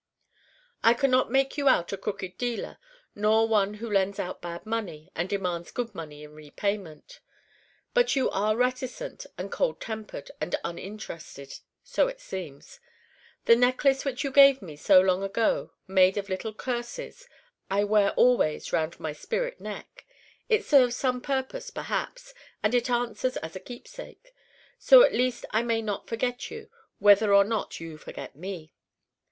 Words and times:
I 0.83 0.95
can 0.95 1.11
not 1.11 1.29
make 1.29 1.59
you 1.59 1.69
out 1.69 1.93
a 1.93 1.97
crooked 1.97 2.35
dealer 2.39 2.79
nor 3.13 3.47
one 3.47 3.75
who 3.75 3.87
lends 3.87 4.17
out 4.19 4.41
bad 4.41 4.65
money 4.65 5.11
and 5.15 5.29
demands 5.29 5.69
good 5.69 5.93
money 5.93 6.23
in 6.23 6.33
repayment. 6.33 7.19
But 7.93 8.15
you 8.15 8.27
are 8.31 8.57
reticent 8.57 9.27
and 9.37 9.51
cold 9.51 9.79
tempered 9.79 10.31
and 10.41 10.55
uninterested. 10.65 11.59
So 11.83 12.07
it 12.07 12.19
seems. 12.19 12.79
The 13.45 13.55
necklace 13.55 14.03
which 14.03 14.23
you 14.23 14.31
gave 14.31 14.59
me 14.59 14.75
so 14.75 14.99
long 14.99 15.21
ago, 15.21 15.73
made 15.85 16.17
of 16.17 16.29
little 16.29 16.51
curses, 16.55 17.29
I 17.69 17.83
wear 17.83 18.09
always 18.13 18.73
round 18.73 18.99
my 18.99 19.13
spirit 19.13 19.59
neck. 19.61 20.07
It 20.49 20.65
serves 20.65 20.95
some 20.95 21.21
purpose, 21.21 21.69
perhaps, 21.69 22.33
and 22.63 22.73
it 22.73 22.89
answers 22.89 23.37
as 23.37 23.55
a 23.55 23.59
keepsake: 23.59 24.33
so 24.79 25.03
at 25.03 25.13
least 25.13 25.45
I 25.51 25.61
may 25.61 25.83
not 25.83 26.07
forget 26.07 26.49
you 26.49 26.71
whether 26.97 27.35
or 27.35 27.43
not 27.43 27.79
you 27.79 27.99
forget 27.99 28.35
me. 28.35 28.73